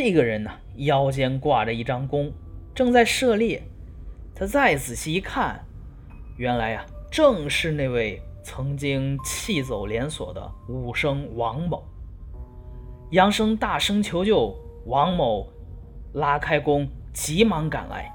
[0.00, 2.32] 这个人呢，腰间挂着一张弓，
[2.72, 3.60] 正在射猎。
[4.32, 5.60] 他再仔细一看，
[6.36, 11.82] 原来呀，正是那位曾经气走连锁的武生王某。
[13.10, 14.56] 杨生大声求救，
[14.86, 15.48] 王某
[16.12, 18.08] 拉开弓，急忙赶来，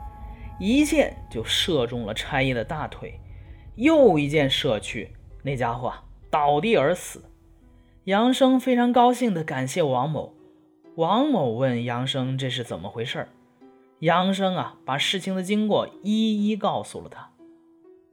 [0.62, 3.20] 一箭就射中了差役的大腿，
[3.76, 5.12] 又一箭射去，
[5.42, 5.94] 那家伙
[6.32, 7.26] 倒地而死。
[8.06, 10.34] 杨生非常高兴地感谢王某。
[10.96, 13.28] 王某问杨生：“这是怎么回事？”
[13.98, 17.32] 杨生啊，把事情的经过一一告诉了他。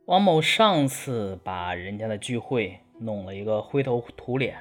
[0.06, 4.56] 王某上次把人家的聚会弄了一个灰头土脸，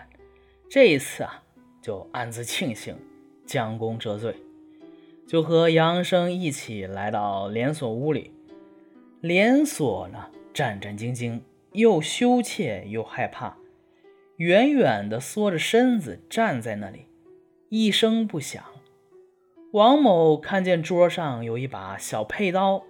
[0.70, 1.42] 这一次啊，
[1.82, 2.94] 就暗自庆幸，
[3.46, 4.36] 将功折罪，
[5.26, 8.34] 就和杨生一起来到连锁屋里。
[9.22, 11.40] 连锁呢，战战兢兢，
[11.72, 13.56] 又羞怯又害怕，
[14.36, 17.06] 远远地缩着身子站在那里。
[17.72, 18.64] 一声不响，
[19.74, 22.82] 王某看见桌上有一把小佩刀，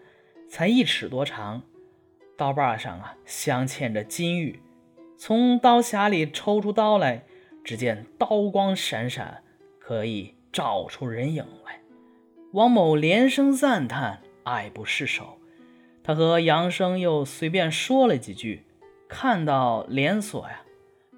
[0.48, 1.64] 才一尺多长，
[2.38, 4.62] 刀把上啊镶嵌着金玉。
[5.18, 7.26] 从刀匣里抽出刀来，
[7.62, 9.44] 只见刀光闪闪，
[9.80, 11.82] 可以照出人影来。
[12.54, 15.40] 王某连声赞叹，爱不释手。
[16.02, 18.64] 他和杨生又随便说了几句，
[19.10, 20.62] 看到连锁呀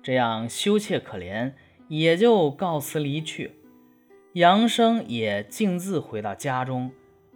[0.02, 1.53] 这样羞怯可怜。
[1.92, 3.52] 也就告辞离去，
[4.31, 6.89] 杨生也径自回到家中。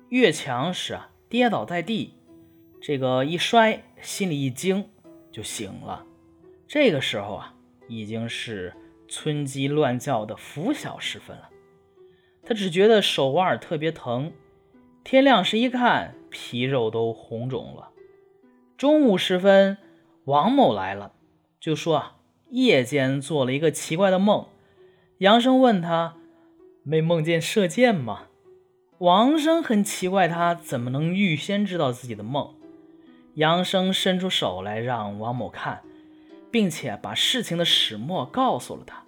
[0.08, 2.14] 越墙时啊，跌倒在地，
[2.82, 4.88] 这个一摔，心里一惊，
[5.30, 6.06] 就醒了。
[6.70, 7.54] 这个时候啊，
[7.90, 8.74] 已经是
[9.10, 11.50] 村鸡乱叫的拂晓时分了。
[12.42, 14.32] 他只觉得手腕特别疼，
[15.04, 17.90] 天亮时一看，皮肉都红肿了。
[18.78, 19.78] 中午时分，
[20.24, 21.12] 王某来了，
[21.60, 22.16] 就说啊。
[22.50, 24.48] 夜间做了一个奇怪的梦，
[25.18, 26.16] 杨生问他
[26.84, 28.28] ：“没梦见射箭吗？”
[29.00, 32.56] 王生很奇怪，他怎么能预先知道自己的梦？
[33.34, 35.82] 杨生伸出手来让王某看，
[36.50, 39.04] 并且把事情的始末告诉了他。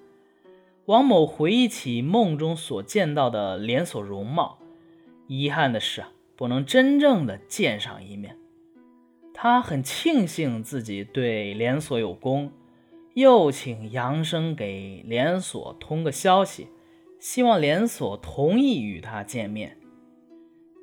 [0.87, 4.59] 王某回忆起梦中所见到的连锁容貌，
[5.27, 6.03] 遗憾的是
[6.35, 8.37] 不能真正的见上一面。
[9.33, 12.51] 他很庆幸自己对连锁有功。
[13.17, 16.67] 又请杨生给连锁通个消息，
[17.17, 19.79] 希望连锁同意与他见面。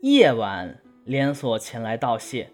[0.03, 2.50] 夜晚，连锁前来道谢，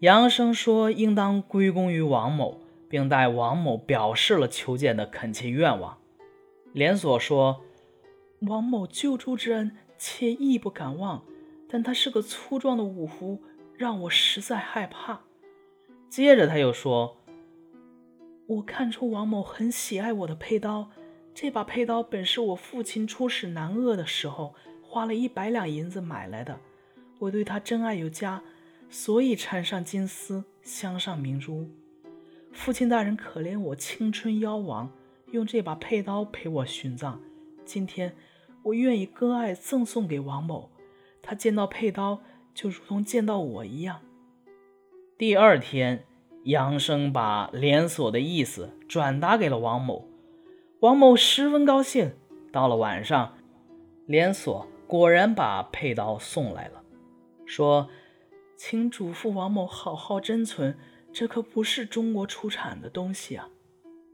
[0.00, 5.96] 杨生说应当归功于王某，并代王某表示了求见的恳切愿望。
[6.74, 7.62] 连锁说
[8.46, 11.24] ：“王某救助之恩，妾亦不敢忘，
[11.66, 13.40] 但他是个粗壮的武夫，
[13.74, 15.22] 让我实在害怕。”
[16.10, 17.16] 接着他又说。
[18.46, 20.90] 我看出王某很喜爱我的佩刀，
[21.32, 26.58] 这把佩刀本是我父亲出使南鄂的时候花了一百两银子买来的。
[27.18, 28.42] 我对他真爱有加，
[28.90, 31.70] 所以缠上金丝，镶上明珠。
[32.50, 34.90] 父亲大人可怜我青春夭亡，
[35.30, 37.20] 用这把佩刀陪我殉葬。
[37.64, 38.14] 今天
[38.64, 40.68] 我愿意割爱赠送给王某，
[41.22, 42.20] 他见到佩刀
[42.52, 44.00] 就如同见到我一样。
[45.16, 46.04] 第二天。
[46.44, 50.08] 杨生把连锁的意思转达给了王某，
[50.80, 52.12] 王某十分高兴。
[52.50, 53.34] 到了晚上，
[54.06, 56.82] 连锁果然把佩刀送来了，
[57.46, 57.88] 说
[58.58, 60.76] ：“请嘱咐王某好好珍存，
[61.12, 63.48] 这可不是中国出产的东西啊。”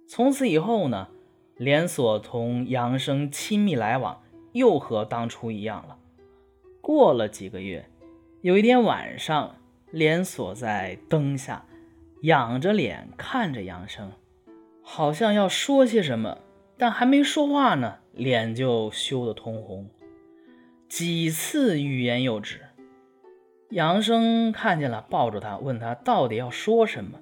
[0.07, 1.09] 从此以后呢，
[1.57, 4.23] 连锁同杨生亲密来往，
[4.53, 5.97] 又和当初一样了。
[6.81, 7.91] 过了几个月，
[8.43, 9.57] 有一天晚上，
[9.91, 11.65] 连锁在灯下。
[12.23, 14.11] 仰着脸看着杨生，
[14.83, 16.39] 好像要说些什么，
[16.77, 19.89] 但还没说话呢，脸就羞得通红，
[20.89, 22.61] 几次欲言又止。
[23.71, 27.21] 杨生看见了，抱住他，问他到底要说什么。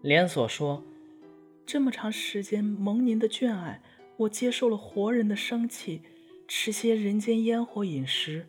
[0.00, 0.82] 连锁说
[1.66, 3.82] ：“这么长时间蒙您的眷爱，
[4.16, 6.00] 我接受了活人的生气，
[6.48, 8.46] 吃些人间烟火饮食，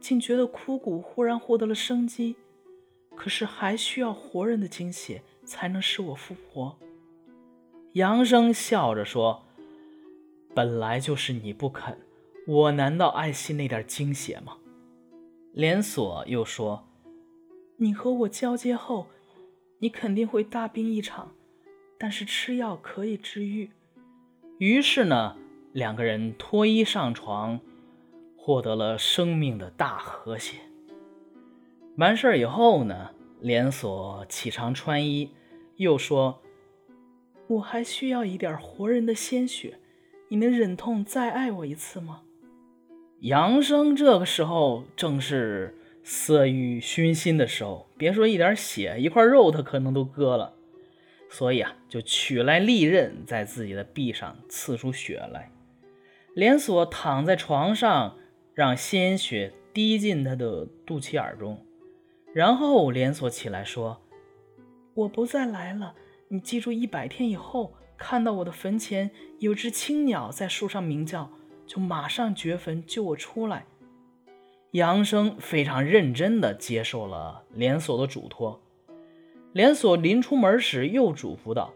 [0.00, 2.34] 竟觉得枯骨忽然获得了生机。”
[3.28, 6.76] 是还需要活人的精血才能使我复活。
[7.92, 9.44] 杨生笑着说
[10.54, 11.98] ：“本来就是你不肯，
[12.46, 14.56] 我难道爱惜那点精血吗？”
[15.52, 16.86] 连锁又说
[17.78, 19.06] ：“你和我交接后，
[19.78, 21.32] 你肯定会大病一场，
[21.98, 23.70] 但是吃药可以治愈。”
[24.58, 25.36] 于是呢，
[25.72, 27.60] 两个人脱衣上床，
[28.36, 30.58] 获得了生命的大和谐。
[31.96, 33.10] 完事儿以后呢，
[33.40, 35.30] 连锁起床穿衣，
[35.76, 36.42] 又说
[37.48, 39.78] ：“我还需要一点活人的鲜血，
[40.28, 42.22] 你能忍痛再爱我一次吗？”
[43.20, 50.54] 杨生这个时候正是色欲熏心的时候，别说一点血，一块肉他可能都割了。
[51.30, 55.50] 所以啊，就取来利刃，在自己的臂上刺出血来。
[56.34, 58.16] 连锁躺在床上，
[58.54, 61.66] 让鲜血滴进他的肚脐眼中，
[62.38, 64.00] 然后连锁起来说
[64.94, 65.96] ：“我不再来了。
[66.28, 71.32] 你记住，一百天以后看到我的坟前有只青鸟在树上鸣叫，
[71.66, 73.66] 就马上掘坟救我出来。”
[74.70, 78.60] 杨生非常认真地接受了连锁的嘱托。
[79.52, 81.74] 连锁临出门时又嘱咐道：“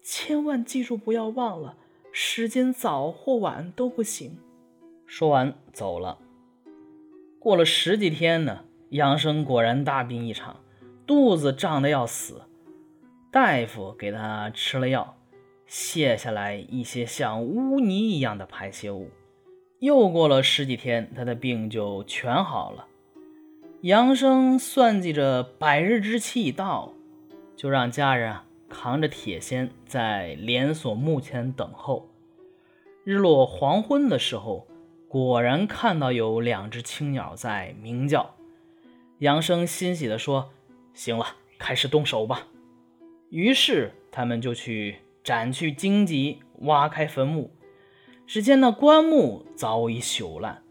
[0.00, 1.76] 千万记住，不要忘了，
[2.10, 4.38] 时间早或晚都不行。”
[5.04, 6.16] 说完走了。
[7.38, 10.60] 过了十几天呢，杨生果然大病一场，
[11.06, 12.42] 肚子胀得要死。
[13.32, 15.16] 大夫给他吃了药，
[15.66, 19.10] 卸下来一些像污泥一样的排泄物。
[19.80, 22.86] 又过了十几天，他的病就全好了。
[23.80, 26.92] 杨生算计着百日之期已到。
[27.56, 28.34] 就让家人
[28.70, 32.08] 扛着铁锨在连锁墓前等候。
[33.04, 34.66] 日落黄昏的时候，
[35.08, 38.34] 果然看到有两只青鸟在鸣叫。
[39.20, 40.50] 杨生欣喜地说
[40.92, 41.24] ：“行了，
[41.58, 42.48] 开始动手吧。”
[43.30, 47.50] 于是他们就去斩去荆棘，挖开坟墓。
[48.26, 50.62] 只见那棺木早已朽烂，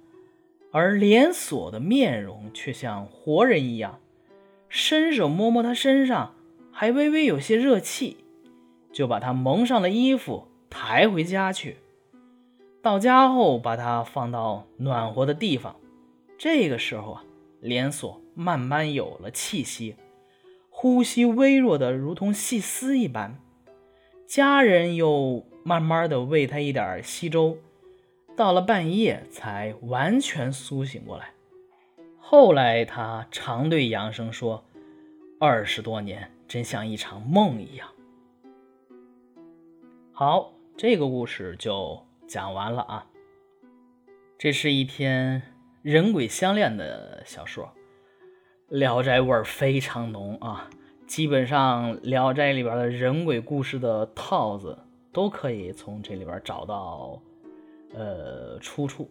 [0.71, 3.99] 而连锁的面容却像活人一样。
[4.67, 6.35] 伸手摸摸他身上。
[6.71, 8.23] 还微微有些热气，
[8.93, 11.75] 就把他蒙上了衣服，抬回家去。
[12.81, 15.75] 到家后，把他放到暖和的地方。
[16.37, 17.23] 这个时候啊，
[17.61, 19.95] 连锁慢慢有了气息，
[20.69, 23.39] 呼吸微弱的如同细丝一般。
[24.27, 27.57] 家人又慢慢的喂他一点稀粥，
[28.35, 31.31] 到了半夜才完全苏醒过来。
[32.17, 34.63] 后来他常对杨生说
[35.39, 37.87] ：“二十多年。”真像一场梦一样。
[40.11, 43.05] 好，这个故事就讲完了啊。
[44.35, 45.43] 这是一篇
[45.81, 47.63] 人鬼相恋的小说，
[48.67, 50.69] 《聊斋》味儿非常浓啊。
[51.07, 54.77] 基本上，《聊斋》里边的人鬼故事的套子
[55.13, 57.21] 都可以从这里边找到
[57.93, 59.09] 呃出处。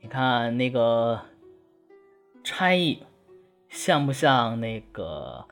[0.00, 1.20] 你看那个
[2.42, 3.02] 差役，
[3.68, 5.44] 像不像那个？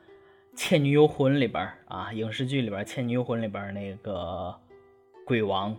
[0.59, 4.55] 《倩女幽魂》里边啊，影视剧里边，《倩女幽魂》里边那个
[5.23, 5.77] 鬼王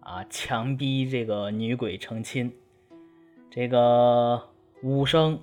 [0.00, 2.52] 啊，强逼这个女鬼成亲，
[3.50, 4.42] 这个
[4.82, 5.40] 武生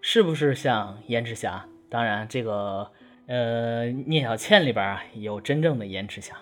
[0.00, 1.66] 是不是像燕赤霞？
[1.90, 2.90] 当然，这个
[3.26, 6.36] 呃，聂小倩里边啊有真正的燕赤霞，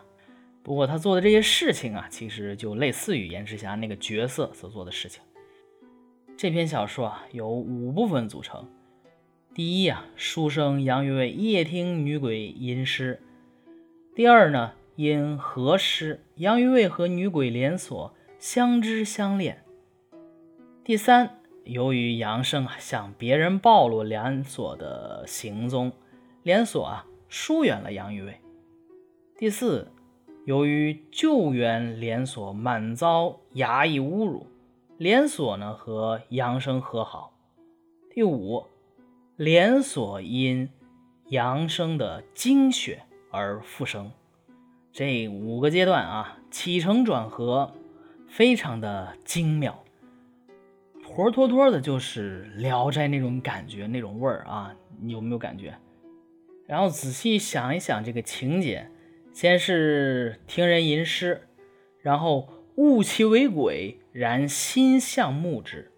[0.62, 5.22] 不过他做的这些事情啊，其实就类似于燕赤霞那个角色所做的事情。
[6.36, 8.68] 这篇小说啊，由五部分组成。
[9.54, 13.22] 第一啊，书生杨于卫夜听女鬼吟诗。
[14.14, 19.62] 第二呢，因和诗，杨于卫和女鬼连锁相知相恋。
[20.86, 25.90] 第三，由于杨生啊向别人暴露连锁的行踪，
[26.44, 28.40] 连锁啊疏远了杨于卫。
[29.36, 29.90] 第四，
[30.44, 34.46] 由于救援连锁满遭衙役侮辱，
[34.96, 37.32] 连锁呢和杨生和好。
[38.08, 38.68] 第五。
[39.34, 40.70] 连锁因
[41.30, 43.02] 杨生的精血
[43.32, 44.12] 而复生，
[44.92, 47.72] 这五个阶段啊，起承转合
[48.28, 49.82] 非常的精妙，
[51.16, 55.74] 活脱脱的就是《聊斋》那种感觉、那种味儿啊，你有没有感觉？
[56.66, 58.90] 然后仔细想一想这个情节，
[59.32, 61.48] 先是听人吟诗，
[62.02, 65.90] 然后悟其为鬼，然心向目之，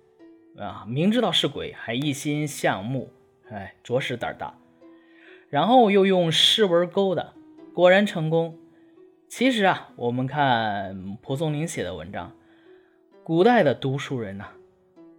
[0.57, 3.11] 啊，明知道是鬼，还一心向目。
[3.51, 4.57] 哎，着实胆大，
[5.51, 7.33] 然后又用诗文勾搭，
[7.75, 8.57] 果然成功。
[9.29, 12.37] 其实啊，我们看蒲松龄写的文章，
[13.25, 14.51] 古代的读书人呐，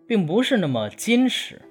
[0.09, 1.61] 并不是那么矜持。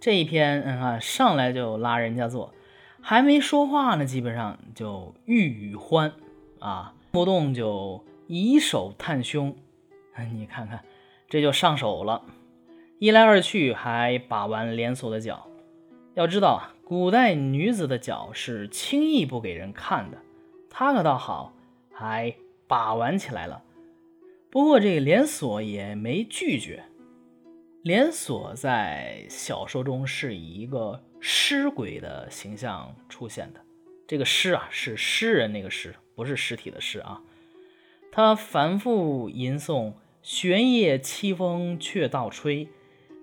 [0.00, 2.52] 这一篇，你看上来就拉人家坐，
[3.00, 6.12] 还没说话呢，基本上就欲语欢
[6.58, 9.54] 啊，不动就以手探胸，
[10.34, 10.80] 你看看，
[11.28, 12.24] 这就上手了。
[12.98, 15.46] 一来二去，还把玩连锁的脚。
[16.14, 20.18] 要知道啊，古代女子的脚是轻易不给人看的。
[20.68, 21.52] 她可倒好，
[21.92, 22.34] 还
[22.66, 23.62] 把玩起来了。
[24.50, 26.82] 不过这个连锁也没拒绝。
[27.82, 33.60] 连锁在小说中是以一个尸鬼的形象出现的。
[34.06, 37.22] 这个尸啊，是诗人那个尸，不是尸体的尸啊。
[38.10, 39.94] 他反复吟诵。
[40.22, 42.68] 玄夜凄风却倒吹，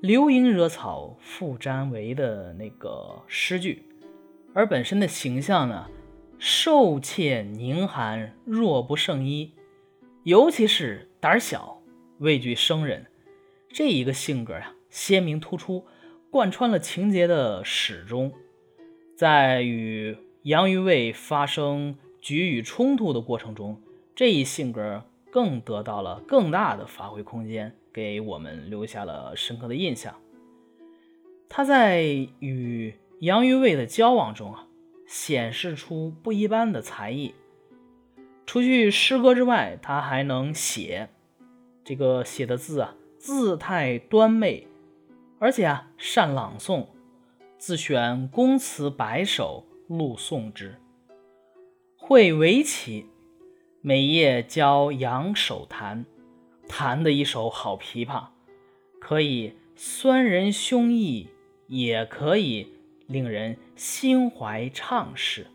[0.02, 3.84] 流萤惹草复沾围的那个诗句，
[4.56, 5.88] 而本身的形象呢，
[6.40, 9.54] 瘦怯凝寒，弱不胜衣，
[10.24, 11.84] 尤其是胆小、
[12.18, 13.06] 畏惧生人
[13.70, 15.86] 这一个性格呀，鲜明突出，
[16.30, 18.34] 贯穿了情节的始终，
[19.16, 23.82] 在与杨于卫发生局与冲突的过程中，
[24.16, 25.04] 这一性格。
[25.30, 30.16] 更得到了更大的发挥空间，给我们留下了深刻的印象。
[31.50, 32.02] 他在
[32.40, 34.68] 与杨于卫的交往中啊，
[35.06, 37.36] 显示出不一般的才艺。
[38.48, 41.10] 除去诗歌之外，他还能写，
[41.84, 44.68] 这个写的字啊，字态端媚，
[45.40, 46.88] 而且啊，善朗诵，
[47.58, 50.80] 自选公词百首，录诵之，
[51.98, 53.06] 会围棋。
[53.82, 56.06] 每夜教杨手弹，
[56.68, 58.26] 弹的一手好琵琶，
[59.00, 61.28] 可以酸人胸臆，
[61.68, 62.74] 也可以
[63.06, 65.48] 令人心怀畅事。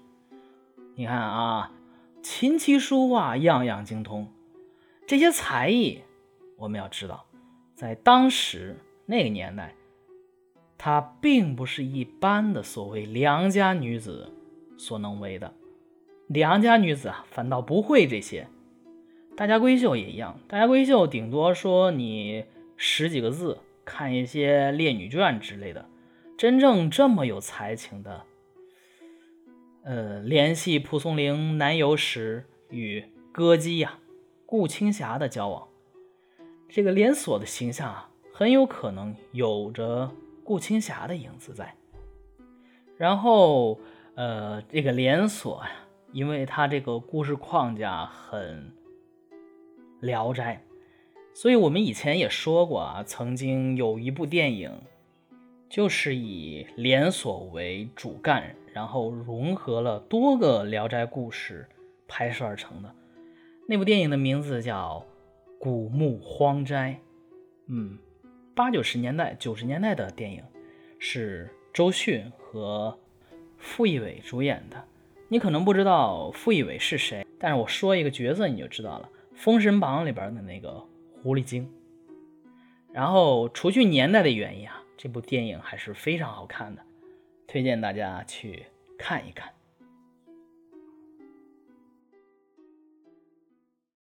[0.94, 1.72] 你看啊，
[2.22, 4.32] 琴棋书画样样精通，
[5.06, 6.00] 这些才艺，
[6.56, 7.26] 我们要知道，
[7.82, 9.74] 在当时那个年代，
[10.78, 14.32] 她并不是一般的所谓良家女子
[14.78, 15.52] 所能为的。
[16.28, 18.46] 良家女子啊，反倒不会这些。
[19.36, 22.44] 大家闺秀也一样，大家闺秀顶多说你
[22.76, 25.84] 识几个字，看一些《烈女传》之类的。
[26.38, 28.22] 真正这么有才情的，
[29.82, 33.98] 呃，联系蒲松龄南游时与歌姬呀
[34.46, 35.66] 顾青霞的交往，
[36.74, 40.10] 这个连锁的形象啊，很有可能有着
[40.42, 41.74] 顾青霞的影子在。
[42.96, 43.78] 然后，
[44.14, 45.70] 呃，这个连锁呀。
[46.12, 48.70] 因为它这个故事框架很
[50.00, 50.62] 《聊斋》，
[51.34, 54.78] 所以我们以前也说过啊，曾经有一部电影
[55.70, 61.66] 就是以连锁为主干，然后融合了多个《聊斋》故事
[62.06, 62.94] 拍摄而成的。
[63.66, 65.02] 那部电影的名字叫
[65.62, 66.90] 《古墓荒斋》。
[67.68, 67.96] 嗯，
[68.52, 70.42] 八九十年代、九十年代的电影，
[70.98, 72.98] 是周迅和
[73.58, 74.84] 傅艺伟主演的。
[75.28, 80.84] 你可能不知道傅艺伟是谁，但是我说一个角色你就知道了，《封神榜》里边的那个
[81.22, 81.72] 狐狸精。
[82.92, 86.82] 然后除去年代的原因啊，这部电影还是非常好看的，
[87.46, 88.66] 推荐大家去
[88.98, 89.48] 看一看。